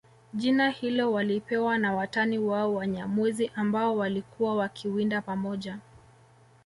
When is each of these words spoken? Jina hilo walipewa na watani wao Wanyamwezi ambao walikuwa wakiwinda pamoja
Jina 0.33 0.69
hilo 0.69 1.11
walipewa 1.11 1.77
na 1.77 1.95
watani 1.95 2.37
wao 2.39 2.75
Wanyamwezi 2.75 3.51
ambao 3.55 3.97
walikuwa 3.97 4.55
wakiwinda 4.55 5.21
pamoja 5.21 5.77